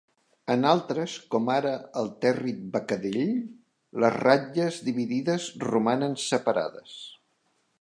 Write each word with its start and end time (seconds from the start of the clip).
En 0.51 0.63
altres, 0.67 1.17
com 1.33 1.49
ara 1.55 1.73
el 2.01 2.09
territ 2.25 2.63
becadell, 2.77 3.35
les 4.05 4.17
ratlles 4.17 4.81
dividides 4.89 5.47
romanen 5.67 6.17
separades. 6.25 6.97